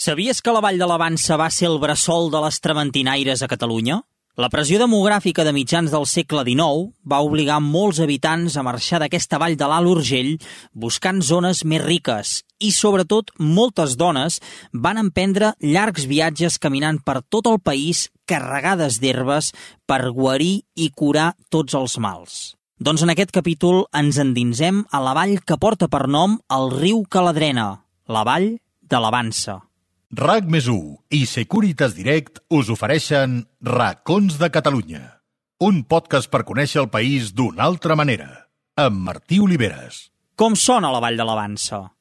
[0.00, 3.98] Sabies que la Vall de l'Avança va ser el bressol de les traventinaires a Catalunya?
[4.40, 9.36] La pressió demogràfica de mitjans del segle XIX va obligar molts habitants a marxar d'aquesta
[9.42, 10.30] vall de l'Alt Urgell
[10.72, 14.40] buscant zones més riques i, sobretot, moltes dones
[14.72, 19.52] van emprendre llargs viatges caminant per tot el país carregades d'herbes
[19.84, 22.42] per guarir i curar tots els mals.
[22.80, 27.04] Doncs en aquest capítol ens endinsem a la vall que porta per nom el riu
[27.04, 27.74] Caladrena,
[28.08, 29.60] la vall de l'Avança.
[30.10, 30.66] RAC més
[31.14, 35.04] i Securitas Direct us ofereixen Racons de Catalunya,
[35.62, 38.26] un podcast per conèixer el país d'una altra manera,
[38.74, 40.08] amb Martí Oliveres.
[40.34, 41.84] Com sona la Vall de l'Avança?
[41.84, 41.99] temptant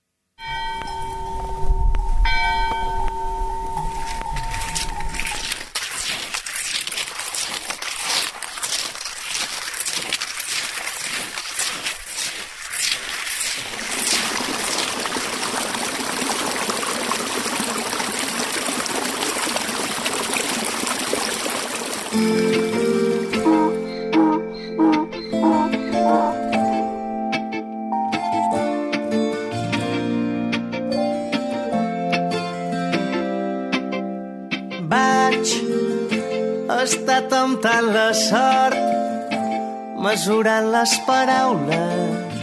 [40.79, 42.35] les paraules.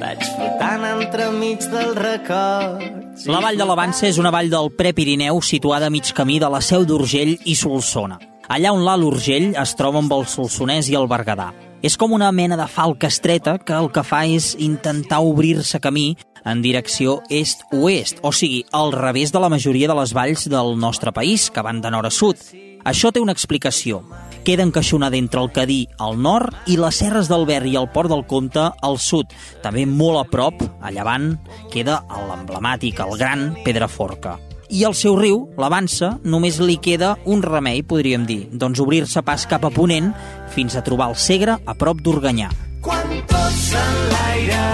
[0.00, 2.84] Vaig flotant entremig del record.
[3.28, 6.62] La Vall de l'Avança és una vall del Prepirineu situada a mig camí de la
[6.64, 8.16] Seu d'Urgell i Solsona.
[8.48, 11.50] Allà on l'Alt Urgell es troba amb el Solsonès i el Berguedà.
[11.84, 16.14] És com una mena de falca estreta que el que fa és intentar obrir-se camí
[16.48, 21.12] en direcció est-oest, o sigui, al revés de la majoria de les valls del nostre
[21.12, 22.40] país, que van de nord a sud.
[22.88, 24.00] Això té una explicació.
[24.48, 28.08] Queda encaixonada entre el Cadí al nord i les Serres del Ver i el Port
[28.08, 29.28] del Comte al sud.
[29.60, 31.34] També molt a prop, a llevant,
[31.68, 31.98] queda
[32.30, 34.38] l'emblemàtic, el gran Pedraforca.
[34.72, 39.44] I al seu riu, l'Avança, només li queda un remei, podríem dir, doncs obrir-se pas
[39.52, 40.14] cap a Ponent
[40.56, 42.48] fins a trobar el Segre a prop d'Organyà.
[42.80, 44.64] Quan tots en l'aire,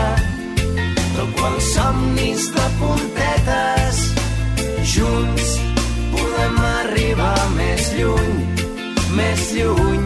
[1.18, 4.02] tot quan somnis de puntetes,
[4.94, 5.54] junts
[6.14, 8.53] podem arribar més lluny,
[9.16, 10.04] més lluny.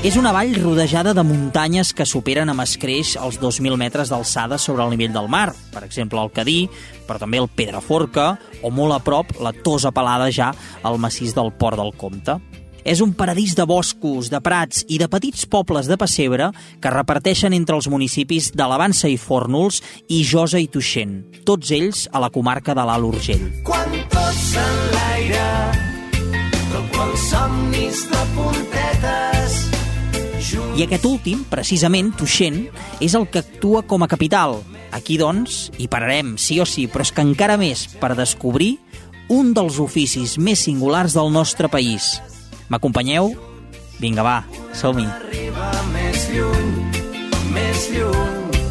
[0.00, 4.86] És una vall rodejada de muntanyes que superen amb escreix els 2.000 metres d'alçada sobre
[4.86, 5.50] el nivell del mar.
[5.74, 6.62] Per exemple, el Cadí,
[7.04, 8.30] però també el Pedraforca,
[8.64, 12.38] o molt a prop, la Tosa Pelada ja al massís del Port del Comte.
[12.80, 16.48] És un paradís de boscos, de prats i de petits pobles de pessebre
[16.80, 22.06] que reparteixen entre els municipis de l'Avança i Fórnols i Josa i Tuixent, tots ells
[22.08, 23.50] a la comarca de l'Alt Urgell.
[23.68, 24.80] Quan tots en
[27.00, 29.54] quan somnis de puntetes,
[30.76, 32.66] i aquest últim, precisament, Tuixent,
[33.00, 34.58] és el que actua com a capital.
[34.92, 38.74] Aquí, doncs, hi pararem, sí o sí, però és que encara més per descobrir
[39.32, 42.18] un dels oficis més singulars del nostre país,
[42.68, 43.32] M'acompanyeu?
[44.00, 44.38] Vinga, va,
[44.76, 45.06] som-hi.
[45.08, 46.74] Arriba més lluny,
[47.54, 48.66] més lluny,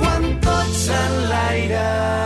[0.00, 2.19] quan tots en l'aire...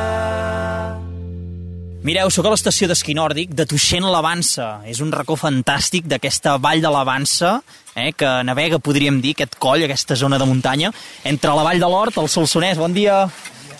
[2.04, 4.66] Mireu, sóc a l'estació d'esquí nòrdic de Tuixent l'Avança.
[4.84, 7.54] És un racó fantàstic d'aquesta vall de l'Avança,
[7.96, 10.90] eh, que navega, podríem dir, aquest coll, aquesta zona de muntanya,
[11.24, 13.22] entre la vall de l'Hort, el Solsonès, bon dia,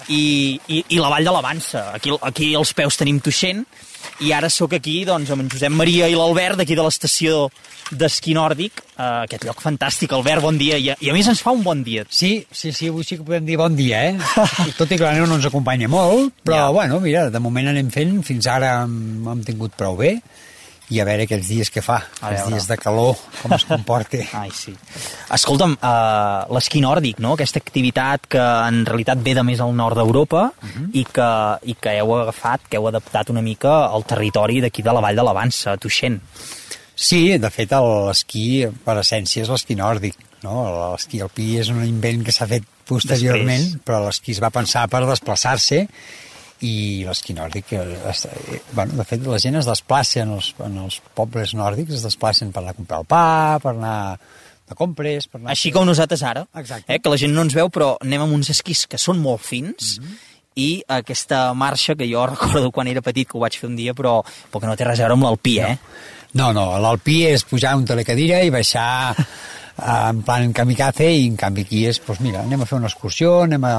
[0.08, 1.90] i, i, i la vall de l'Avança.
[1.98, 3.60] Aquí, aquí als peus tenim Tuixent,
[4.24, 7.48] i ara sóc aquí doncs, amb en Josep Maria i l'Albert d'aquí de l'estació
[7.92, 10.14] d'esquí nòrdic, uh, aquest lloc fantàstic.
[10.16, 12.06] Albert, bon dia, I, i a més ens fa un bon dia.
[12.08, 14.14] Sí, sí, sí, avui sí que podem dir bon dia, eh?
[14.78, 16.72] Tot i que la neu no ens acompanya molt, però ja.
[16.74, 20.16] bueno, mira, de moment anem fent, fins ara hem, hem tingut prou bé,
[20.92, 21.96] i a veure aquests dies que fa,
[22.28, 24.20] els dies de calor, com es comporta.
[24.42, 24.74] Ai, sí.
[25.32, 27.32] Escolta'm, uh, l'esquí nòrdic, no?
[27.38, 30.74] aquesta activitat que en realitat ve de més al nord d'Europa uh mhm.
[30.74, 30.90] -huh.
[30.92, 31.30] i, que,
[31.72, 35.16] i que heu agafat, que heu adaptat una mica al territori d'aquí de la Vall
[35.16, 36.20] de l'Avança, Tuixent.
[36.94, 40.14] Sí, de fet l'esquí per essència és l'esquí nòrdic.
[40.42, 40.92] No?
[40.92, 43.82] L'esquí alpí és un invent que s'ha fet posteriorment, Després.
[43.84, 45.88] però l'esquí es va pensar per desplaçar-se
[46.62, 50.78] i l'esquí nòrdic, eh, eh, bueno, de fet la gent es desplaça en els, en
[50.84, 53.24] els pobles nòrdics, es desplacen per anar a comprar el pa,
[53.62, 53.96] per anar
[54.68, 55.26] de compres...
[55.28, 56.86] Per anar Així com nosaltres ara, Exacte.
[56.92, 59.42] eh, que la gent no ens veu, però anem amb uns esquís que són molt
[59.44, 63.58] fins, mm -hmm i aquesta marxa que jo recordo quan era petit que ho vaig
[63.58, 65.76] fer un dia però, però que no té res a veure amb l'alpí, eh?
[66.34, 69.24] No, no, l'alpí és pujar un telecadira i baixar eh,
[69.82, 73.40] en plan kamikaze i en canvi aquí és, doncs mira, anem a fer una excursió,
[73.42, 73.74] anem a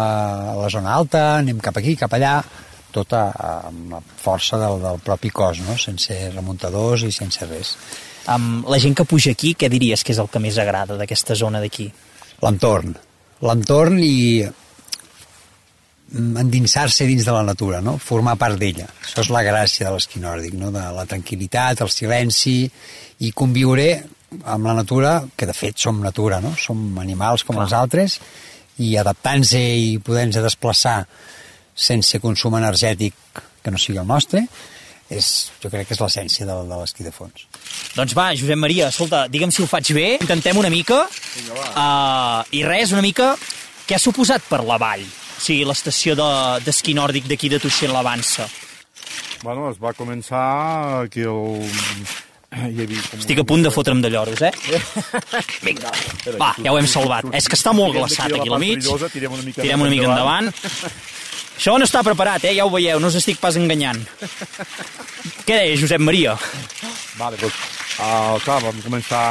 [0.59, 2.41] la zona alta, anem cap aquí, cap allà,
[2.95, 3.29] tota
[3.67, 5.77] amb la força del, del propi cos, no?
[5.79, 7.75] sense remuntadors i sense res.
[8.31, 11.35] Amb la gent que puja aquí, què diries que és el que més agrada d'aquesta
[11.37, 11.89] zona d'aquí?
[12.43, 12.95] L'entorn.
[13.45, 17.97] L'entorn i mm, endinsar-se dins de la natura, no?
[18.01, 18.87] formar part d'ella.
[19.03, 20.71] Això és la gràcia de l'esquí nòrdic, no?
[20.75, 22.57] de la tranquil·litat, el silenci
[23.23, 23.89] i conviure
[24.43, 26.53] amb la natura, que de fet som natura, no?
[26.59, 27.65] som animals com Clar.
[27.65, 28.19] els altres,
[28.83, 31.01] i adaptant-se i podent-se desplaçar
[31.75, 33.15] sense consum energètic
[33.63, 34.45] que no sigui el nostre,
[35.09, 37.45] és, jo crec que és l'essència de, de l'esquí de fons.
[37.95, 42.63] Doncs va, Josep Maria, escolta, digue'm si ho faig bé, intentem una mica, uh, i
[42.65, 43.33] res, una mica,
[43.85, 45.05] què ha suposat per la vall?
[45.05, 48.47] O sigui, l'estació d'esquí de, nòrdic d'aquí de Tuixent l'Avança.
[49.43, 50.45] Bueno, es va començar
[51.03, 51.67] aquí el...
[52.55, 54.51] Hi havia com Estic a punt de fotre'm de lloros, eh?
[55.65, 55.91] Vinga,
[56.39, 57.27] va, ja ho hem salvat.
[57.35, 58.85] És que està molt glaçat aquí al mig.
[59.11, 60.51] Tirem una mica, tirem una mica endavant.
[61.55, 62.55] Això no està preparat, eh?
[62.57, 64.01] Ja ho veieu, no us estic pas enganyant.
[65.47, 66.35] Què deia, Josep Maria?
[67.15, 67.55] Vale, doncs,
[68.03, 69.21] uh, clar, vam començar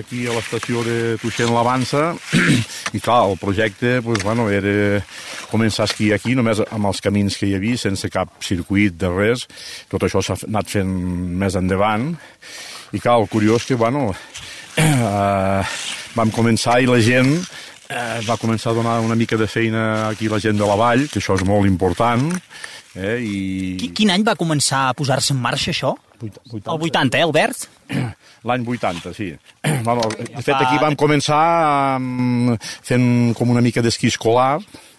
[0.00, 2.08] aquí a l'estació de Tuixent l'Avança
[2.96, 4.98] i clar, el projecte pues, bueno, era
[5.52, 9.12] començar a esquiar aquí només amb els camins que hi havia, sense cap circuit de
[9.14, 9.46] res.
[9.92, 10.90] Tot això s'ha anat fent
[11.38, 12.10] més endavant
[12.94, 15.78] i clar, el curiós que, bueno, uh,
[16.18, 17.30] vam començar i la gent
[17.94, 21.06] eh, va començar a donar una mica de feina aquí la gent de la vall,
[21.10, 22.30] que això és molt important.
[22.94, 23.90] Eh, i...
[23.94, 25.94] Quin any va començar a posar-se en marxa això?
[26.20, 26.70] 80.
[26.70, 27.66] El 80, eh, Albert?
[28.48, 29.32] L'any 80, sí.
[29.64, 34.58] De fet, aquí vam començar um, fent com una mica d'esquí escolar,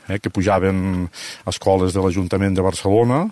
[0.09, 1.07] eh, que pujaven
[1.47, 3.25] escoles de l'Ajuntament de Barcelona,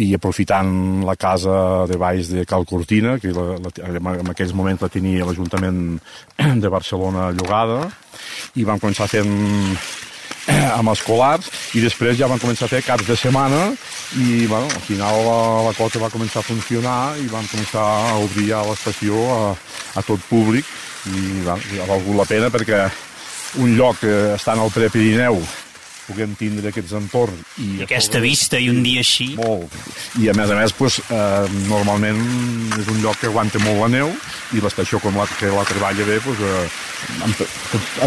[0.00, 4.82] i aprofitant la casa de baix de Cal Cortina, que la, la, en aquells moments
[4.82, 5.98] la tenia l'Ajuntament
[6.64, 7.82] de Barcelona llogada,
[8.56, 9.34] i vam començar fent
[10.46, 13.70] eh, amb escolars i després ja van començar a fer caps de setmana
[14.18, 18.18] i bueno, al final la, la cosa va començar a funcionar i vam començar a
[18.22, 19.42] obrir ja l'estació a,
[20.00, 20.66] a tot públic
[21.10, 22.84] i bueno, ha valgut la pena perquè
[23.60, 25.40] un lloc que està al Prepirineu
[26.10, 27.40] puguem tindre aquests entorns.
[27.62, 28.26] I aquesta sobre...
[28.26, 29.30] vista i un dia així.
[29.38, 29.78] Molt.
[30.20, 32.20] I a més a més, pues, eh, normalment
[32.80, 34.12] és un lloc que aguanta molt la neu
[34.56, 36.68] i l'estació com la, que la treballa bé, pues, eh,
[37.24, 37.34] en,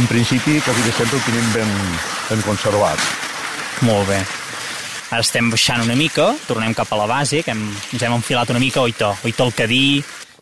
[0.04, 1.76] en principi, quasi de sempre ho tenim ben,
[2.30, 3.12] ben conservat.
[3.88, 4.22] Molt bé.
[5.14, 8.50] Ara estem baixant una mica, tornem cap a la base, que hem, ens hem enfilat
[8.50, 9.86] una mica, oito, oito el cadí,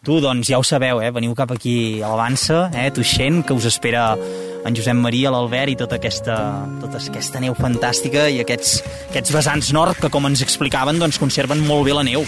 [0.02, 1.12] Tu, doncs, ja ho sabeu, eh?
[1.14, 2.88] veniu cap aquí a l'Avança, eh?
[2.90, 4.18] Tuixent, que us espera
[4.66, 6.38] en Josep Maria, l'Albert i tota aquesta,
[6.82, 8.80] tota aquesta neu fantàstica i aquests,
[9.12, 12.26] aquests vessants nord que, com ens explicaven, doncs, conserven molt bé la neu.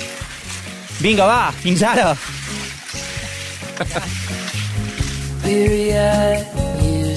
[1.01, 2.13] Vinga, va, fins ara!
[5.41, 6.45] Weary-eyed,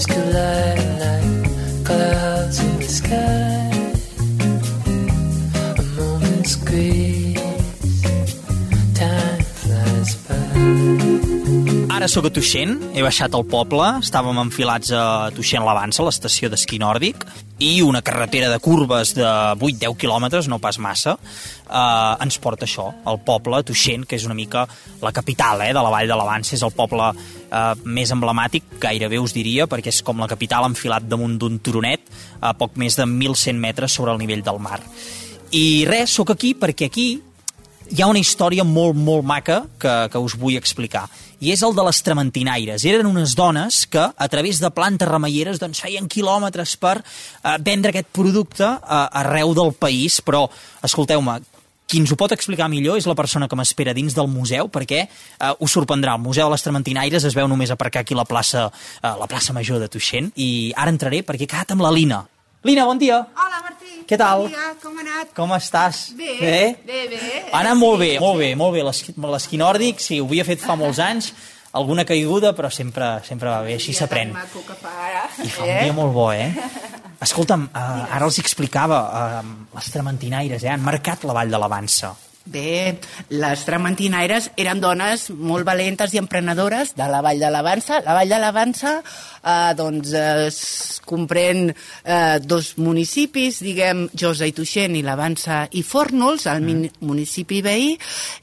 [0.09, 3.69] collide like clouds in the sky
[5.77, 6.57] A moment's
[12.07, 15.01] Ara sóc a Tuixent, he baixat al poble, estàvem enfilats a
[15.35, 17.25] Tuixent l'Avança, l'estació d'esquí nòrdic,
[17.59, 21.17] i una carretera de curves de 8-10 quilòmetres, no pas massa,
[21.67, 24.69] eh, ens porta això, al poble, Tuixent, que és una mica
[25.03, 29.19] la capital eh, de la Vall de l'Avança, és el poble eh, més emblemàtic, gairebé
[29.19, 32.07] us diria, perquè és com la capital enfilat damunt d'un turonet,
[32.39, 34.79] a poc més de 1.100 metres sobre el nivell del mar.
[35.51, 37.17] I res, sóc aquí perquè aquí
[37.91, 41.07] hi ha una història molt, molt maca que, que us vull explicar.
[41.41, 42.85] I és el de les trementinaires.
[42.89, 47.93] Eren unes dones que, a través de plantes remeieres, doncs, feien quilòmetres per eh, vendre
[47.93, 50.23] aquest producte eh, arreu del país.
[50.25, 50.47] Però,
[50.87, 51.41] escolteu-me,
[51.87, 55.03] qui ens ho pot explicar millor és la persona que m'espera dins del museu, perquè
[55.05, 56.17] eh, us sorprendrà.
[56.17, 58.71] El Museu de les Trementinaires es veu només aparcar aquí la plaça,
[59.03, 60.33] eh, la plaça Major de Tuixent.
[60.35, 62.25] I ara entraré perquè he quedat amb la Lina.
[62.65, 63.19] Lina, bon dia.
[63.37, 64.03] Hola, Martí.
[64.09, 64.47] Què tal?
[64.47, 65.35] Bon dia, com ha anat?
[65.37, 66.01] Com estàs?
[66.17, 67.07] Bé, bé, bé.
[67.13, 67.43] bé.
[67.53, 68.83] Ha anat molt bé, molt bé, molt bé.
[68.87, 71.33] L'esquí nòrdic, sí, ho havia fet fa molts anys,
[71.77, 74.33] alguna caiguda, però sempre, sempre va bé, així s'aprèn.
[74.33, 76.51] I fa un dia molt bo, eh?
[77.27, 82.13] Escolta'm, uh, ara els explicava, uh, les trementinaires, eh, han marcat la Vall de l'Avança.
[82.47, 82.99] Bé,
[83.35, 87.99] les trementinaires eren dones molt valentes i emprenedores de la Vall de l'Avança.
[88.07, 89.01] La Vall de l'Avança
[89.47, 90.61] eh, doncs, es
[91.07, 97.01] comprèn eh, dos municipis, diguem, Josa i Tuixent i l'Avança i Fórnols, el mm.
[97.07, 97.93] municipi veí.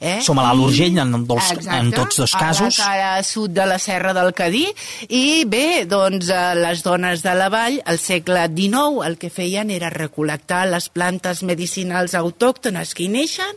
[0.00, 0.18] Eh?
[0.24, 2.80] Som a l'Alt Urgell en, dels, Exacte, en tots dos casos.
[2.80, 4.66] a la cara sud de la Serra del Cadí.
[5.08, 9.72] I bé, doncs, eh, les dones de la Vall, al segle XIX, el que feien
[9.72, 13.56] era recol·lectar les plantes medicinals autòctones que hi neixen,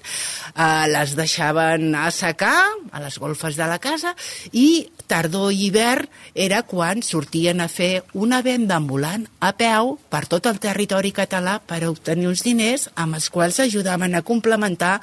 [0.56, 2.58] eh, les deixaven assecar
[2.91, 4.13] a les golfes de la casa
[4.51, 10.25] i tardor i hivern era quan sortien a fer una venda ambulant a peu per
[10.27, 14.98] tot el territori català per obtenir uns diners amb els quals ajudaven a complementar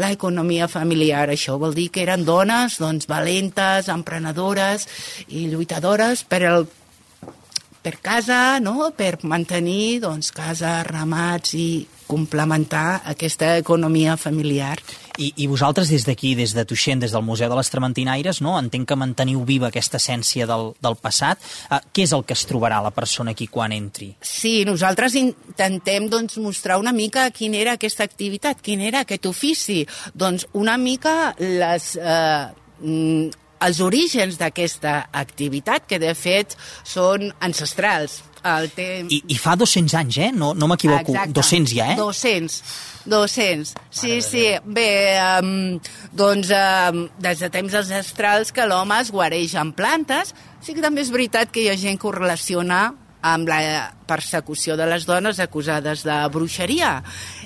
[0.00, 1.28] l'economia familiar.
[1.28, 4.88] Això vol dir que eren dones doncs, valentes, emprenedores
[5.28, 6.68] i lluitadores per el
[7.82, 8.90] per casa, no?
[8.96, 14.76] per mantenir doncs, casa, ramats i complementar aquesta economia familiar.
[15.20, 18.56] I, I vosaltres des d'aquí, des de Tuixent, des del Museu de les Trementinaires, no?
[18.58, 21.42] entenc que manteniu viva aquesta essència del, del passat.
[21.68, 24.10] Uh, què és el que es trobarà la persona aquí quan entri?
[24.24, 29.84] Sí, nosaltres intentem doncs, mostrar una mica quina era aquesta activitat, quin era aquest ofici.
[30.14, 32.48] Doncs una mica les, eh,
[32.80, 38.20] mm, els orígens d'aquesta activitat, que de fet són ancestrals.
[38.40, 39.12] El temps...
[39.12, 40.30] I, I fa 200 anys, eh?
[40.32, 41.12] No, no m'equivoco.
[41.28, 41.98] 200 ja, eh?
[41.98, 42.56] 200.
[43.10, 43.74] 200.
[43.92, 44.46] Sí, sí.
[44.64, 44.88] Bé,
[45.42, 45.76] um,
[46.16, 50.32] doncs um, des de temps ancestrals que l'home es guareix amb plantes.
[50.64, 52.86] Sí que també és veritat que hi ha gent que ho relaciona
[53.20, 57.00] amb la persecució de les dones acusades de bruixeria.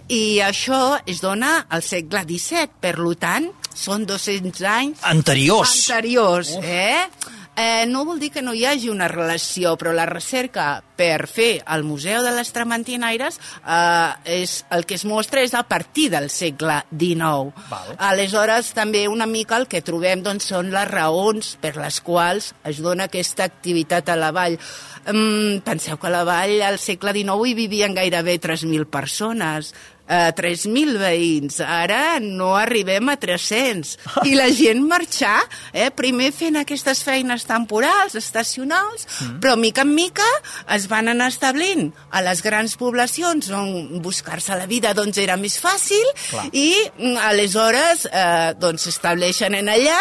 [0.07, 5.03] I això es dona al segle XVII, per tant, són 200 anys...
[5.11, 5.75] Anteriors.
[5.91, 7.09] Anteriors, eh?
[7.57, 11.63] Eh, no vol dir que no hi hagi una relació, però la recerca per fer
[11.71, 16.27] el Museu de les Trementinaires eh, és, el que es mostra és a partir del
[16.35, 17.55] segle XIX.
[17.71, 17.95] Val.
[18.11, 22.83] Aleshores, també una mica el que trobem doncs, són les raons per les quals es
[22.83, 24.59] dona aquesta activitat a la vall.
[25.07, 29.75] Um, penseu que a la vall al segle XIX hi vivien gairebé 3.000 persones
[30.09, 33.95] eh, 3.000 veïns, ara no arribem a 300.
[34.29, 35.41] I la gent marxar,
[35.73, 39.39] eh, primer fent aquestes feines temporals, estacionals, mm.
[39.45, 40.27] però mica en mica
[40.75, 45.57] es van anar establint a les grans poblacions on buscar-se la vida doncs era més
[45.61, 46.49] fàcil Clar.
[46.53, 46.69] i
[46.99, 49.99] mm, aleshores eh, doncs s'estableixen en allà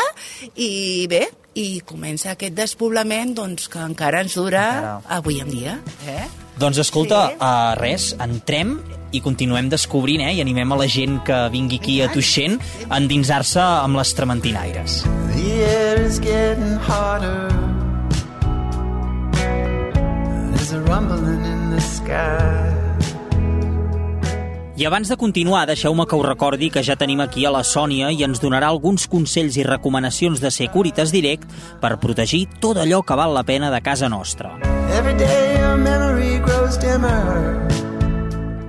[0.56, 1.26] i bé,
[1.60, 5.02] i comença aquest despoblament doncs, que encara ens dura Encara.
[5.20, 5.78] avui en dia.
[6.10, 6.26] Eh?
[6.58, 7.38] Doncs escolta, Sí.
[7.40, 8.78] uh, res, entrem
[9.14, 10.34] i continuem descobrint, eh?
[10.38, 15.04] I animem a la gent que vingui aquí a Tuixent a endinsar-se amb les trementinaires.
[15.34, 17.50] The air is getting hotter.
[20.52, 22.74] There's a rumbling in the sky.
[24.76, 28.10] I abans de continuar, deixeu-me que us recordi que ja tenim aquí a la Sònia
[28.10, 31.46] i ens donarà alguns consells i recomanacions de Securitas Direct
[31.80, 34.58] per protegir tot allò que val la pena de casa nostra.
[34.98, 37.83] Every day your memory grows dimmer.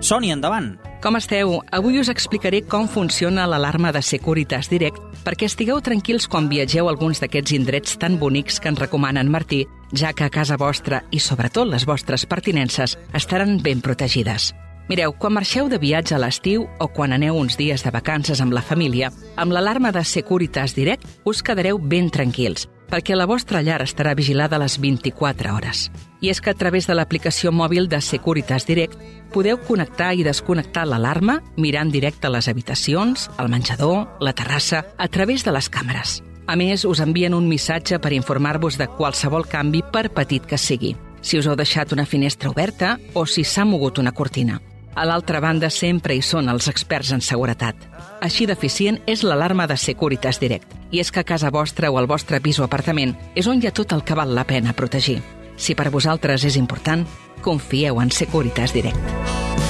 [0.04, 0.75] Sònia, endavant!
[1.00, 1.54] Com esteu?
[1.73, 6.92] Avui us explicaré com funciona l'alarma de Securitas Direct perquè estigueu tranquils quan viatgeu a
[6.92, 9.62] alguns d'aquests indrets tan bonics que ens recomanen Martí,
[9.96, 14.52] ja que a casa vostra i sobretot les vostres pertinences estaran ben protegides.
[14.92, 18.52] Mireu, quan marxeu de viatge a l'estiu o quan aneu uns dies de vacances amb
[18.52, 19.08] la família,
[19.40, 24.59] amb l'alarma de Securitas Direct us quedareu ben tranquils, perquè la vostra llar estarà vigilada
[24.59, 25.91] les 24 hores.
[26.21, 28.99] I és que a través de l'aplicació mòbil de Securitas Direct
[29.33, 35.45] podeu connectar i desconnectar l'alarma mirant directe les habitacions, al menjador, la terrassa, a través
[35.45, 36.21] de les càmeres.
[36.47, 40.95] A més, us envien un missatge per informar-vos de qualsevol canvi per petit que sigui,
[41.25, 44.61] si us heu deixat una finestra oberta o si s'ha mogut una cortina.
[44.94, 47.74] A l'altra banda sempre hi són els experts en seguretat.
[48.22, 50.70] Així d'eficient és l'alarma de Securitas Direct.
[50.94, 53.66] I és que a casa vostra o al vostre pis o apartament és on hi
[53.66, 55.18] ha tot el que val la pena protegir.
[55.56, 57.02] Si per vosaltres és important,
[57.42, 59.63] confieu en Securitas Direct.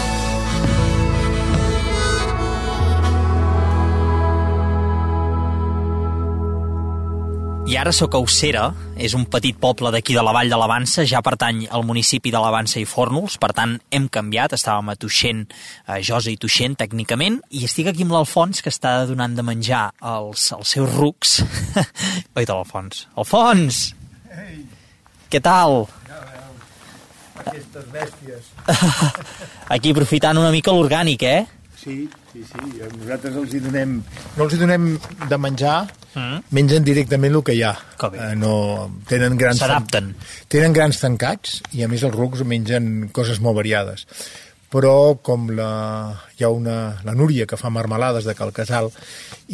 [7.74, 8.68] I ara sóc a Ossera,
[9.02, 12.38] és un petit poble d'aquí de la Vall de l'Avança, ja pertany al municipi de
[12.38, 15.40] l'Avança i Fórnols, per tant hem canviat, estàvem a Tuixent,
[15.90, 19.88] a Josa i Tuixent tècnicament, i estic aquí amb l'Alfons que està donant de menjar
[19.98, 21.40] als, als seus rucs.
[22.38, 23.08] Oita, l'Alfons.
[23.18, 23.82] Alfons!
[25.26, 25.88] Què tal?
[27.42, 28.54] Aquestes bèsties.
[29.74, 31.63] Aquí aprofitant una mica l'orgànic, eh?
[31.84, 32.60] Sí, sí, sí.
[32.96, 33.98] Nosaltres els hi donem...
[34.38, 34.86] No els hi donem
[35.28, 35.74] de menjar,
[36.14, 36.46] mm.
[36.56, 37.74] mengen directament el que hi ha.
[38.08, 38.54] Eh, no,
[39.10, 39.60] tenen grans...
[39.60, 40.14] S'adapten.
[40.48, 44.06] Tenen grans tancats i, a més, els rucs mengen coses molt variades.
[44.74, 45.68] Però, com la,
[46.34, 46.76] hi ha una,
[47.06, 48.88] la Núria que fa marmelades de Cal Casal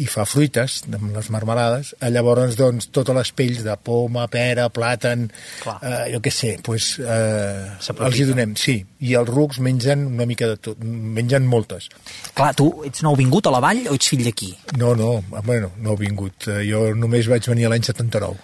[0.01, 4.65] i fa fruites amb les marmelades, eh, llavors, doncs, totes les pells de poma, pera,
[4.73, 5.27] plàtan,
[5.61, 5.77] Clar.
[5.85, 8.79] eh, jo què sé, pues, eh, els hi donem, sí.
[9.05, 11.91] I els rucs mengen una mica de tot, mengen moltes.
[12.33, 14.55] Clar, tu ets nouvingut a la Vall o ets fill d'aquí?
[14.81, 16.47] No, no, bueno, no he vingut.
[16.47, 18.37] Eh, Jo només vaig venir l'any 79.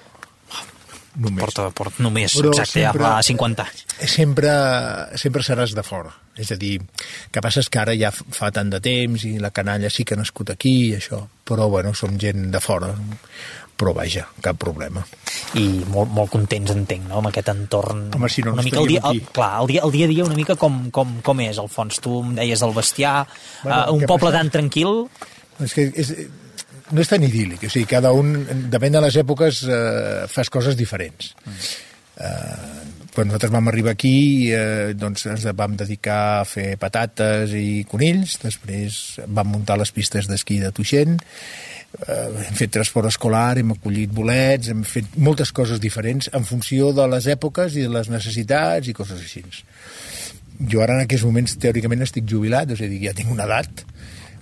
[1.18, 1.42] Només.
[1.42, 3.86] Porta, porta només, Però exacte, ja sempre- fa 50 anys.
[4.14, 4.52] Sempre,
[5.18, 6.12] sempre seràs de fora.
[6.38, 6.76] És a dir,
[7.34, 10.18] que passa que ara ja fa tant de temps i la canalla sí que ha
[10.22, 12.94] nascut aquí i això, però bueno, som gent de fora.
[13.78, 15.04] Però vaja, cap problema.
[15.54, 17.20] i molt, molt contents, entenc, no?
[17.20, 18.08] amb aquest entorn.
[18.16, 20.10] Home, si no, no una mica el dia, el, clar, el dia, el dia a
[20.10, 22.00] dia una mica com, com, com és, Alfons.
[22.02, 23.28] Tu em deies del bestiar,
[23.64, 24.38] Bueno, uh, un poble passa?
[24.44, 25.08] tan tranquil...
[25.64, 26.12] És que és,
[26.91, 28.34] no és tan idíl·lic, o sigui, cada un,
[28.72, 31.34] depèn de les èpoques, eh, fas coses diferents.
[32.17, 37.84] Eh, quan nosaltres vam arribar aquí eh, doncs ens vam dedicar a fer patates i
[37.89, 43.74] conills, després vam muntar les pistes d'esquí de Tuixent, eh, hem fet transport escolar, hem
[43.75, 48.10] acollit bolets, hem fet moltes coses diferents en funció de les èpoques i de les
[48.13, 49.44] necessitats i coses així.
[50.58, 53.86] Jo ara en aquests moments teòricament estic jubilat, és a dir, ja tinc una edat,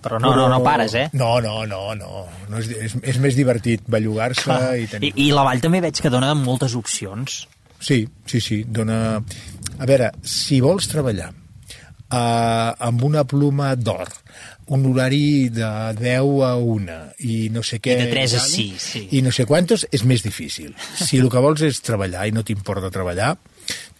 [0.06, 1.08] Però no, no, no pares, eh?
[1.18, 2.26] No, no, no, no.
[2.52, 5.10] no és, és, és més divertit bellugar-se i I, tenir...
[5.18, 7.42] I la vall també veig que dona moltes opcions.
[7.82, 9.18] Sí, sí, sí, dona...
[9.76, 14.14] A veure, si vols treballar eh, amb una pluma d'or,
[14.78, 17.98] un horari de 10 a 1 i no sé què...
[17.98, 19.04] I de 3 a tal, 6, sí.
[19.18, 20.74] I no sé quantos, és més difícil.
[21.02, 23.36] Si el que vols és treballar i no t'importa treballar,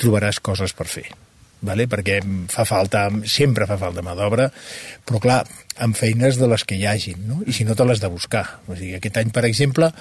[0.02, 1.10] trobaràs coses per fer
[1.66, 1.88] vale?
[1.92, 2.20] perquè
[2.54, 4.48] fa falta, sempre fa falta mà d'obra,
[5.06, 5.42] però clar,
[5.84, 7.42] amb feines de les que hi hagin, no?
[7.46, 8.46] i si no te l'has de buscar.
[8.68, 9.92] O sigui, aquest any, per exemple,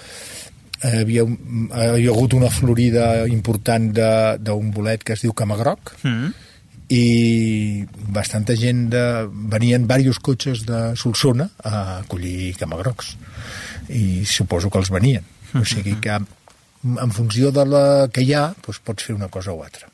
[0.85, 6.33] havia, havia hagut una florida important de- d'un bolet que es diu camagroc, Mm.
[6.93, 9.01] i bastanta gent de...
[9.51, 13.15] venien diversos cotxes de Solsona a collir camagrocs
[13.89, 15.25] i suposo que els venien
[15.57, 19.55] o sigui que en funció de la que hi ha doncs pots fer una cosa
[19.57, 19.89] o altra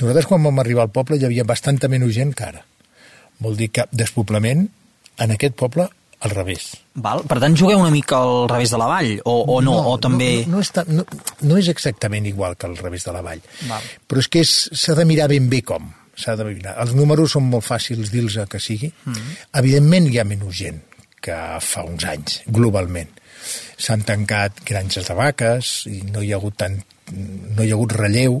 [0.00, 2.64] nosaltres quan vam arribar al poble hi havia bastanta menys gent que ara
[3.44, 4.66] vol dir que despoblament
[5.18, 5.86] en aquest poble
[6.24, 7.24] al revés Val?
[7.28, 10.44] Per tant, jugueu una mica al revés de la vall, o, o no, o també...
[10.46, 11.02] No, no, és ta, no,
[11.42, 13.40] no és exactament igual que al revés de la vall.
[13.66, 13.88] Val.
[14.06, 15.88] Però és que és- s'ha de mirar ben bé com.
[16.14, 16.76] S'ha de mirar.
[16.84, 18.92] Els números són molt fàcils dir-los que sigui.
[19.10, 19.34] Mm.
[19.58, 20.78] Evidentment hi ha menys gent
[21.18, 21.34] que
[21.66, 23.10] fa uns anys, globalment.
[23.74, 26.78] S'han tancat granges de vaques i no hi ha hagut tant,
[27.10, 28.38] no hi ha hagut relleu,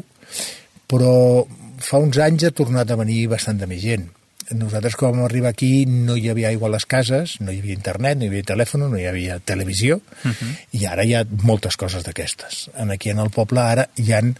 [0.90, 1.44] però
[1.84, 4.08] fa uns anys ha tornat a venir bastant de més gent.
[4.52, 7.76] Nosaltres quan vam arribar aquí no hi havia aigua a les cases, no hi havia
[7.78, 10.50] internet, no hi havia telèfon, no hi havia televisió, uh -huh.
[10.72, 12.70] i ara hi ha moltes coses d'aquestes.
[12.76, 14.36] En Aquí en el poble ara hi han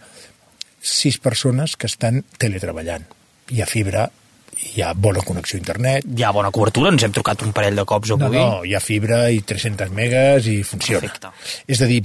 [0.81, 3.05] sis persones que estan teletreballant.
[3.49, 4.09] Hi ha fibra,
[4.55, 7.75] hi ha bona connexió a internet, Hi ha bona cobertura, ens hem trucat un parell
[7.75, 8.37] de cops no, avui.
[8.37, 11.01] no, hi ha fibra i 300 meges i funciona.
[11.01, 11.31] Perfecte.
[11.67, 12.03] És a dir,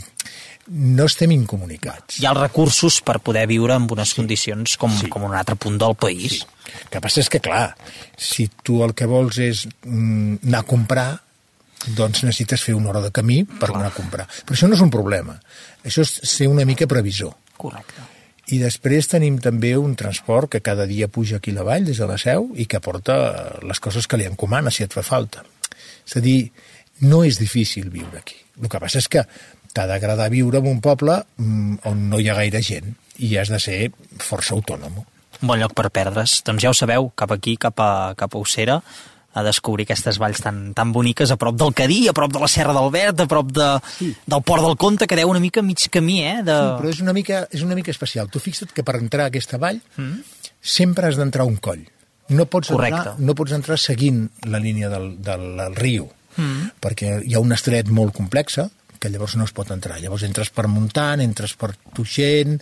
[0.71, 2.21] no estem incomunicats.
[2.21, 5.09] Hi ha els recursos per poder viure en unes condicions com, Sí.
[5.11, 6.41] com un altre punt del país.
[6.41, 6.47] Sí.
[6.85, 7.75] El que passa és que, clar,
[8.17, 11.09] si tu el que vols és mm, anar a comprar,
[11.97, 14.29] doncs necessites fer una hora de camí per anar a comprar.
[14.45, 15.41] Però això no és un problema.
[15.83, 17.35] Això és ser una mica previsor.
[17.57, 18.07] Correcte.
[18.51, 21.99] I després tenim també un transport que cada dia puja aquí a la vall, des
[21.99, 25.45] de la seu, i que porta les coses que li encomana, si et fa falta.
[26.07, 26.51] És a dir,
[27.01, 28.37] no és difícil viure aquí.
[28.61, 29.25] El que passa és que
[29.75, 33.53] t'ha d'agradar viure en un poble mm, on no hi ha gaire gent i has
[33.53, 33.79] de ser
[34.19, 35.01] força autònom.
[35.41, 36.41] Un bon lloc per perdre's.
[36.45, 38.81] Doncs ja ho sabeu, cap aquí, cap a, cap a Ossera,
[39.33, 42.49] a descobrir aquestes valls tan, tan boniques a prop del Cadí, a prop de la
[42.51, 44.11] Serra del Verd, a prop de, Sí.
[44.27, 46.41] del Port del Comte, que deu una mica mig camí, eh?
[46.43, 46.57] De...
[46.57, 48.29] Sí, però és una mica, és una mica especial.
[48.29, 50.25] Tu fixa't que per entrar a aquesta vall mm.
[50.61, 51.87] sempre has d'entrar a un coll.
[52.31, 52.99] No pots, Correcte.
[52.99, 56.77] entrar, no pots entrar seguint la línia del, del, del riu, mm.
[56.83, 58.69] perquè hi ha un estret molt complexa
[59.01, 59.99] que llavors no es pot entrar.
[60.03, 62.59] Llavors entres per Montant, entres per Tuixent,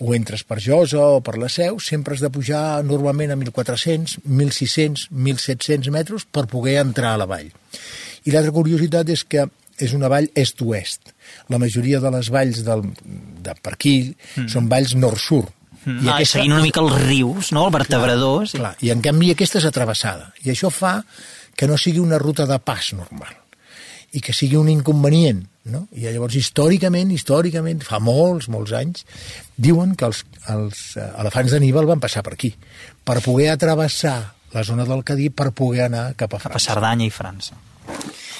[0.00, 4.20] o entres per Josa o per la Seu, sempre has de pujar normalment a 1.400,
[4.24, 7.50] 1.600, 1.700 metres per poder entrar a la vall.
[8.24, 9.48] I l'altra curiositat és que
[9.80, 11.14] és una vall est-oest.
[11.50, 12.84] La majoria de les valls del,
[13.44, 14.48] de per aquí mm.
[14.52, 15.46] són valls nord-sur.
[15.84, 15.98] Mm.
[16.04, 16.38] I ah, aquesta...
[16.38, 17.66] seguint una mica els rius, no?
[17.66, 18.46] El vertebrador.
[18.48, 18.60] sí.
[18.60, 20.30] Clar, i en canvi aquesta és atravessada.
[20.44, 20.98] I això fa
[21.56, 23.34] que no sigui una ruta de pas normal
[24.12, 25.44] i que sigui un inconvenient.
[25.70, 25.86] No?
[25.94, 29.06] I llavors, històricament, històricament, fa molts, molts anys,
[29.56, 32.52] diuen que els, els eh, elefants d'Aníbal van passar per aquí,
[33.06, 34.18] per poder atravessar
[34.54, 36.74] la zona del Cadí per poder anar cap a Cap a França.
[36.74, 37.58] Cerdanya i França.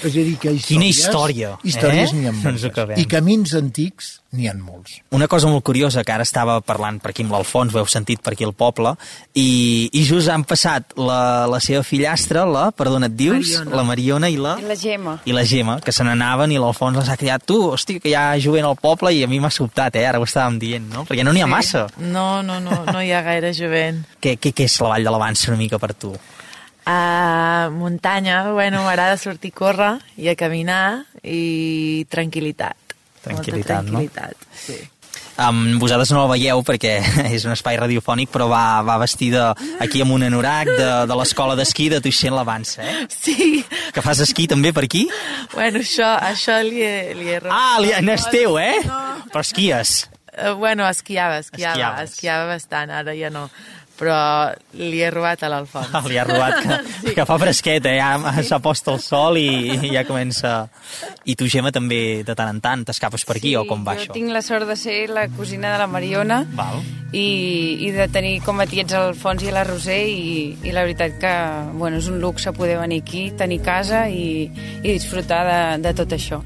[0.01, 2.17] És a dir, que històries, Quina història, Històries eh?
[2.17, 2.99] n'hi ha moltes.
[3.01, 5.01] I camins antics n'hi ha molts.
[5.17, 8.23] Una cosa molt curiosa, que ara estava parlant per aquí amb l'Alfons, ho heu sentit
[8.25, 8.95] per aquí al poble,
[9.35, 13.59] i, i just han passat la, la seva fillastra, la, perdona, et dius?
[13.59, 13.77] Mariona.
[13.77, 14.57] La Mariona i la...
[14.71, 15.19] La Gemma.
[15.27, 17.45] i la Gemma, que se n'anaven i l'Alfons les ha criat.
[17.45, 20.07] Tu, hosti, que hi ha jovent al poble i a mi m'ha sobtat, eh?
[20.09, 21.05] Ara ho estàvem dient, no?
[21.09, 21.89] Perquè no n'hi ha massa.
[22.01, 24.05] No, no, no, no hi ha gaire jovent.
[24.23, 26.15] Què, què, què és la Vall de l'Avança una mica per tu?
[26.90, 32.74] A muntanya, bueno, m'agrada sortir a córrer i a caminar i tranquil·litat.
[33.22, 34.00] Tranquil·litat, Molta no?
[34.00, 34.79] tranquil·litat, sí.
[35.40, 36.96] Um, vosaltres no la veieu perquè
[37.37, 41.55] és un espai radiofònic, però va, va vestida aquí amb un anorac de, de l'escola
[41.57, 43.07] d'esquí de Tuixent l'Avança, eh?
[43.09, 43.62] Sí,
[43.94, 45.07] Que fas esquí també per aquí?
[45.55, 48.81] bueno, això, això li he, li he Ah, li, no és teu, eh?
[48.85, 49.00] No.
[49.33, 49.94] Però esquies.
[50.35, 52.12] Eh, bueno, esquiava, esquiava, Esquiaves.
[52.18, 53.46] esquiava bastant, ara ja no.
[54.01, 54.17] Però
[54.81, 55.93] li he robat a l'Alfons.
[56.09, 57.15] Li ha robat que, sí.
[57.17, 57.99] que fa fresquet, eh?
[58.01, 60.65] Ja s'ha post el sol i, i ja comença...
[61.29, 63.95] I tu, Gemma, també de tant en tant t'escapes per aquí sí, o com va
[63.99, 64.17] jo això?
[64.17, 66.81] tinc la sort de ser la cosina de la Mariona Val.
[67.13, 67.27] i,
[67.87, 71.21] i de tenir com a tiets el Fons i la Roser i, i la veritat
[71.21, 71.35] que
[71.77, 74.49] bueno, és un luxe poder venir aquí, tenir casa i,
[74.81, 76.41] i disfrutar de, de tot això.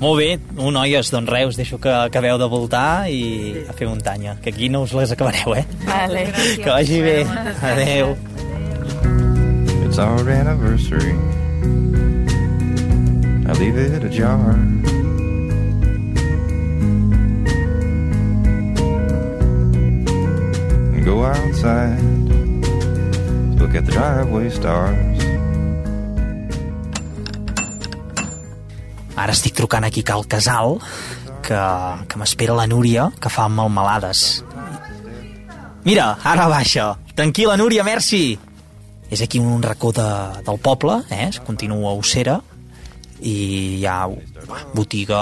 [0.00, 3.86] Molt bé, no, noies, doncs res, us deixo que acabeu de voltar i a fer
[3.88, 5.64] muntanya, que aquí no us les acabareu, eh?
[5.86, 6.26] Vale.
[6.58, 7.22] Que vagi bé.
[7.62, 8.16] Adeu.
[9.86, 11.14] It's our anniversary.
[13.46, 14.58] I leave it ajar.
[21.04, 22.00] Go outside,
[23.60, 25.13] look at the driveway stars.
[29.16, 30.78] Ara estic trucant aquí cal casal,
[31.44, 31.60] que,
[32.08, 34.42] que m'espera la Núria, que fa melmelades.
[35.84, 36.94] Mira, ara baixa.
[37.14, 38.38] Tranquil·la, Núria, merci.
[39.12, 40.08] És aquí un racó de,
[40.46, 41.28] del poble, eh?
[41.46, 42.38] continua a Ossera,
[43.20, 43.34] i
[43.80, 44.00] hi ha
[44.74, 45.20] botiga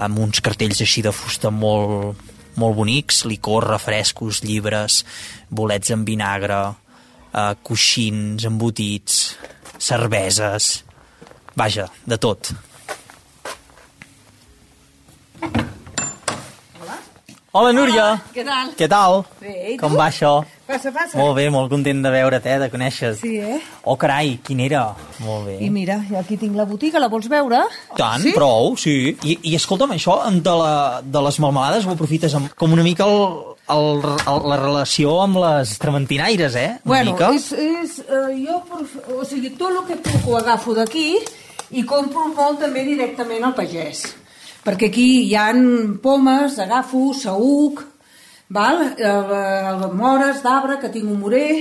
[0.00, 2.22] amb uns cartells així de fusta molt,
[2.56, 5.02] molt bonics, licor, refrescos, llibres,
[5.50, 6.62] bolets en vinagre,
[7.34, 9.24] eh, coixins, embotits,
[9.78, 10.78] cerveses...
[11.58, 12.52] Vaja, de tot.
[17.52, 18.04] Hola, Núria.
[18.30, 18.68] Què tal?
[18.78, 19.16] Què tal?
[19.42, 20.36] Bé, i Com va això?
[20.68, 21.16] Passa, passa.
[21.18, 23.56] Molt bé, molt content de veure't, eh, de conèixer Sí, eh?
[23.90, 24.84] Oh, carai, quin era?
[25.18, 25.56] Molt bé.
[25.66, 27.64] I mira, aquí tinc la botiga, la vols veure?
[27.98, 28.30] Tant, sí?
[28.36, 29.16] prou, sí.
[29.26, 33.02] I, I escolta'm, això de, la, de les melmelades ho aprofites amb, com una mica
[33.10, 33.18] el,
[33.74, 33.98] el,
[34.30, 36.68] el, la relació amb les trementinaires, eh?
[36.84, 37.32] Una Bueno, mica.
[37.34, 41.16] és, és, uh, jo, prof- o sigui, tot el que puc ho agafo d'aquí
[41.74, 44.06] i compro molt també directament al pagès.
[44.64, 45.60] Perquè aquí hi han
[46.02, 47.80] pomes, agafo, saüc,
[48.52, 48.82] val?
[48.98, 51.52] El, el mores d'arbre, que tinc un morer,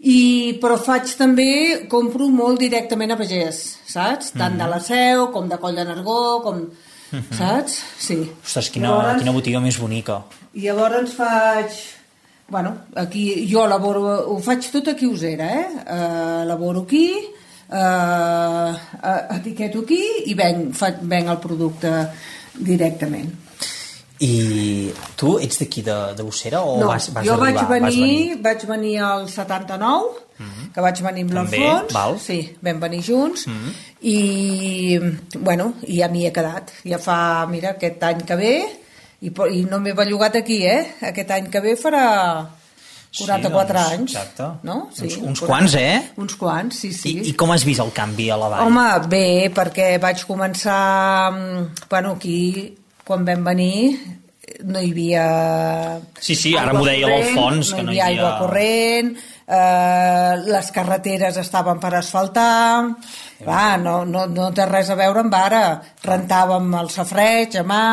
[0.00, 1.48] i, però faig també,
[1.92, 4.30] compro molt directament a pagès, saps?
[4.36, 6.62] Tant de la Seu, com de Coll de Nargó, com...
[7.34, 7.80] Saps?
[7.98, 8.20] Sí.
[8.44, 10.20] Ostres, quina, Llavors- quina botiga més bonica.
[10.54, 11.74] i llavors faig...
[12.50, 14.04] Bueno, aquí jo elaboro...
[14.30, 15.66] Ho faig tot aquí a Usera, eh?
[15.84, 17.08] Uh, elaboro aquí,
[17.70, 18.72] uh,
[19.36, 21.92] etiqueto aquí i venc, faig, venc el producte
[22.58, 23.30] directament.
[24.20, 27.62] I tu ets d'aquí de, de Bossera o no, vas, vas jo arribar?
[27.70, 28.42] vaig venir, Vas venir?
[28.44, 30.10] vaig venir al 79,
[30.74, 32.18] que vaig venir amb l'Alfons, val.
[32.20, 33.46] sí, vam venir junts,
[34.04, 34.98] i,
[35.40, 36.72] bueno, i ja m'hi he quedat.
[36.84, 38.52] Ja fa, mira, aquest any que ve,
[39.24, 40.82] i, i no m'he bellugat aquí, eh?
[41.12, 42.04] Aquest any que ve farà
[43.18, 44.14] 44 doncs, anys.
[44.14, 44.46] exacte.
[44.62, 44.76] No?
[45.02, 46.12] Uns- uns quants, eh?
[46.16, 47.16] Uns quants, sí, sí.
[47.18, 48.66] I, I com has vist el canvi a la vall?
[48.70, 51.32] Home, bé, perquè vaig començar...
[51.32, 53.98] mm, Bueno, aquí, quan vam venir,
[54.64, 55.26] no hi havia...
[56.20, 59.12] Sí, sí, ara m'ho deia l'Alfons, que no no hi havia aigua corrent,
[59.46, 62.94] eh, les carreteres estaven per asfaltar,
[63.42, 65.64] clar, no, no, no té res a veure amb ara.
[66.06, 67.84] Rentàvem el safreig a mà,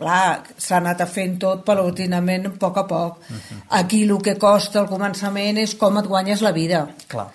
[0.00, 3.20] clar, s'ha anat fent tot paulatinament a poc a poc.
[3.28, 3.60] Mhm.
[3.78, 6.86] Aquí el que costa al començament és com et guanyes la vida.
[7.06, 7.28] Clar.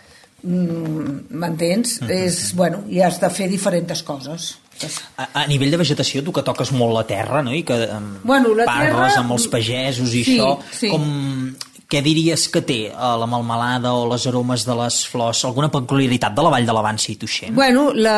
[0.43, 1.99] Mm, M'entens?
[2.01, 2.11] Mhm.
[2.11, 4.57] És, bueno, i has de fer diferents coses.
[5.17, 7.53] A, a nivell de vegetació, tu que toques molt la terra, no?
[7.55, 10.89] I que um, Bueno, la parles terra- amb els pagesos i Sí, això, sí.
[10.91, 11.55] com...
[11.85, 15.43] Què diries que té eh, la melmelada o les aromes de les flors?
[15.45, 17.53] Alguna peculiaritat de la Vall de l'Avança i Tuixent?
[17.53, 18.15] Bueno, la,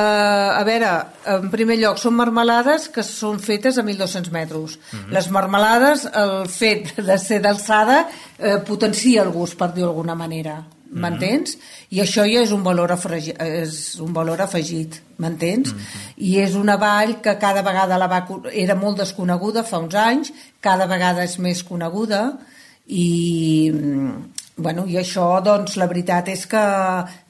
[0.55, 0.93] a veure,
[1.33, 4.79] en primer lloc, són marmelades que són fetes a 1.200 metres.
[4.93, 5.11] Mhm.
[5.17, 8.05] Les marmelades, el fet de ser d'alçada,
[8.39, 10.61] eh, potencia el gust, per dir-ho d'alguna manera.
[10.87, 11.01] Mhm.
[11.03, 11.57] M'entens?
[11.91, 15.73] I això ja és un valor, afregi, és un valor afegit, m'entens?
[15.73, 16.13] Mhm.
[16.17, 20.31] I és una vall que cada vegada la va, era molt desconeguda fa uns anys,
[20.61, 22.37] cada vegada és més coneguda,
[22.87, 24.11] i mm,
[24.57, 26.61] bueno, i això doncs la veritat és que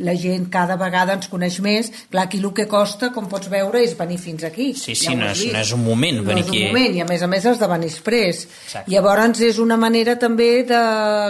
[0.07, 3.81] la gent cada vegada ens coneix més clar, aquí el que costa, com pots veure
[3.83, 6.45] és venir fins aquí Sí, sí, Ja no és- no és un moment no venir
[6.45, 6.63] és un aquí.
[6.67, 8.91] moment, i a més a més has de venir express Exacte.
[8.91, 10.81] llavors és una manera també de,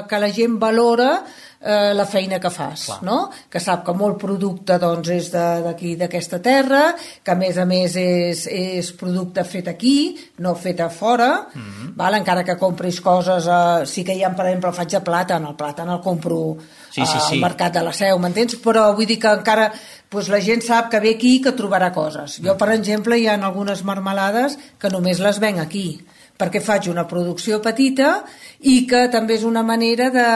[0.07, 1.23] que la gent valora
[1.61, 3.03] eh, la feina que fas, Clar.
[3.03, 3.29] no?
[3.49, 7.65] que sap que molt producte doncs, és de- d'aquí, d'aquesta terra, que a més a
[7.65, 11.73] més és, és producte fet aquí, no fet a fora, mm Mhm.
[11.87, 11.93] -hmm.
[11.95, 12.13] val?
[12.15, 15.47] encara que compris coses, eh, sí que hi ha, per exemple, el faig de plàtan,
[15.47, 16.57] el plàtan el compro
[16.91, 17.33] Sí, sí, sí.
[17.35, 18.55] al mercat de la Seu, m'entens?
[18.61, 19.71] Però vull dir que encara
[20.09, 22.39] doncs, la gent sap que ve aquí que trobarà coses.
[22.43, 25.99] Jo, per exemple, hi ha algunes marmelades que només les venc aquí,
[26.37, 28.23] perquè faig una producció petita
[28.69, 30.27] i que també és una manera de,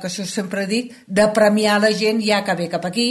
[0.00, 3.10] que això sempre dic, de premiar la gent ja que ve cap aquí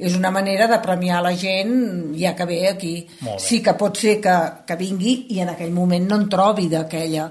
[0.00, 2.94] és una manera de premiar la gent ja que ve aquí.
[3.38, 7.26] Sí que pot ser que, que vingui i en aquell moment no en trobi d'aquella,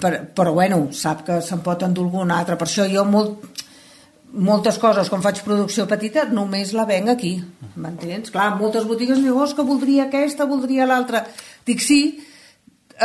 [0.00, 2.58] per, però bueno, sap que se'n pot endur algun altre.
[2.60, 3.62] Per això jo molt,
[4.32, 7.32] moltes coses, com faig producció petita, només la venc aquí,
[7.80, 8.28] m'entens?
[8.34, 11.24] Clar, moltes botigues diuen, oh, que voldria aquesta, voldria l'altra.
[11.64, 12.02] Dic, sí,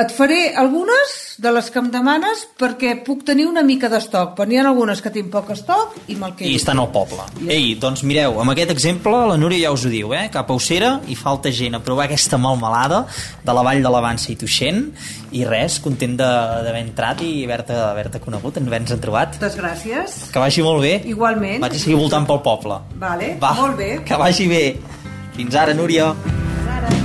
[0.02, 4.48] et faré algunes de les que em demanes perquè puc tenir una mica d'estoc, però
[4.50, 6.50] n'hi ha algunes que tinc poc estoc i me'l quedo.
[6.50, 7.26] I estan al poble.
[7.48, 10.28] Ei, doncs mireu, amb aquest exemple la Núria ja us ho diu, eh?
[10.34, 13.04] Cap a Ossera i falta gent a provar aquesta malmelada
[13.44, 14.92] de la Vall de l'Avança i Tuixent
[15.32, 16.32] i res, content de-
[16.68, 19.38] d'haver entrat i haver-te haver conegut, haver-nos trobat.
[19.40, 20.18] Moltes gràcies.
[20.34, 21.02] Que vagi molt bé.
[21.06, 21.62] Igualment.
[21.62, 22.80] Vaig a seguir voltant pel poble.
[23.00, 24.02] Vale, Va, molt bé.
[24.06, 24.64] que vagi bé.
[25.36, 26.14] Fins ara, Núria.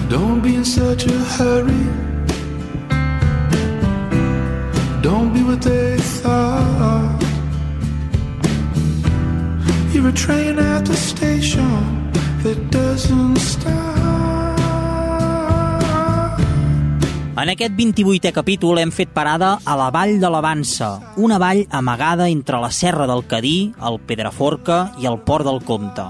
[0.09, 2.12] Don't be in such a hurry.
[5.03, 7.19] Don't be what they thought.
[9.93, 12.13] You're a train at the station
[12.45, 13.83] that doesn't stop.
[17.43, 22.29] En aquest 28è capítol hem fet parada a la Vall de l'Avança, una vall amagada
[22.31, 26.05] entre la Serra del Cadí, el Pedraforca i el Port del Comte.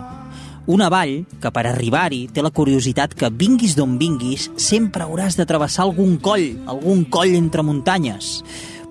[0.67, 5.49] Una vall que per arribar-hi té la curiositat que vinguis d'on vinguis sempre hauràs de
[5.49, 8.43] travessar algun coll, algun coll entre muntanyes.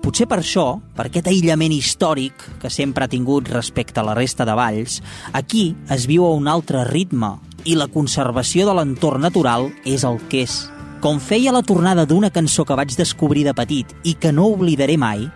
[0.02, 4.42] Potser per això, per aquest aïllament històric que sempre ha tingut respecte a la resta
[4.44, 4.98] de valls,
[5.32, 10.18] aquí es viu a un altre ritme i la conservació de l'entorn natural és el
[10.26, 10.56] que és.
[11.02, 14.98] Com feia la tornada d'una cançó que vaig descobrir de petit i que no oblidaré
[14.98, 15.28] mai,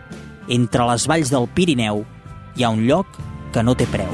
[0.51, 2.03] entre les valls del Pirineu
[2.59, 3.07] hi ha un lloc
[3.55, 4.11] que no té preu.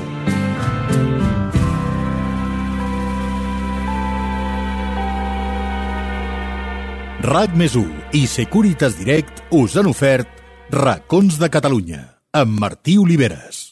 [7.23, 7.73] RAC més
[8.13, 10.42] i Securitas Direct us han ofert
[10.73, 11.99] Racons de Catalunya
[12.33, 13.72] amb Martí Oliveres.